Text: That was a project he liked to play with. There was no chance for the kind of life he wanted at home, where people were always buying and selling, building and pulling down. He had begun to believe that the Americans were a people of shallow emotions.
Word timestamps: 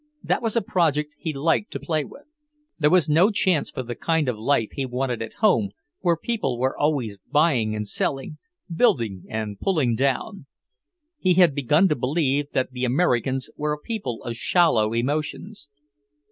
That 0.23 0.41
was 0.41 0.55
a 0.55 0.63
project 0.63 1.13
he 1.19 1.31
liked 1.31 1.69
to 1.73 1.79
play 1.79 2.03
with. 2.03 2.23
There 2.79 2.89
was 2.89 3.07
no 3.07 3.29
chance 3.29 3.69
for 3.69 3.83
the 3.83 3.93
kind 3.93 4.27
of 4.27 4.35
life 4.35 4.69
he 4.71 4.83
wanted 4.83 5.21
at 5.21 5.33
home, 5.45 5.69
where 5.99 6.17
people 6.17 6.57
were 6.57 6.75
always 6.75 7.19
buying 7.19 7.75
and 7.75 7.87
selling, 7.87 8.39
building 8.75 9.25
and 9.29 9.59
pulling 9.59 9.93
down. 9.93 10.47
He 11.19 11.35
had 11.35 11.53
begun 11.53 11.87
to 11.89 11.95
believe 11.95 12.47
that 12.53 12.71
the 12.71 12.83
Americans 12.83 13.51
were 13.55 13.73
a 13.73 13.77
people 13.79 14.23
of 14.23 14.35
shallow 14.35 14.91
emotions. 14.93 15.69